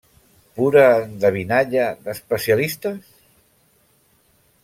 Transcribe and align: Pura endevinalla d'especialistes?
Pura 0.59 0.85
endevinalla 1.01 1.83
d'especialistes? 2.07 3.13